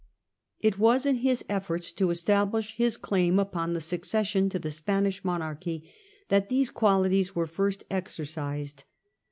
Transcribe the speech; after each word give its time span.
It 0.59 0.79
was 0.79 1.05
in 1.05 1.17
his 1.17 1.45
efforts 1.47 1.91
to 1.91 2.09
establish 2.09 2.75
his 2.75 2.97
claim 2.97 3.37
upon 3.37 3.73
the 3.73 3.79
succession 3.81 4.49
to 4.49 4.57
the 4.57 4.71
Spanish 4.71 5.23
monarchy 5.23 5.87
that 6.29 6.49
these 6.49 6.71
qualities 6.71 7.35
were 7.35 7.45
first 7.45 7.83
exercised. 7.91 8.85